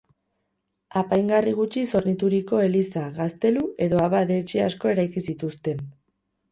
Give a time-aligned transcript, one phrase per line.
[1.01, 5.89] Apaingarri gutxiz hornituriko eliza, gaztelu edo abade-etxe asko eraiki zituzten.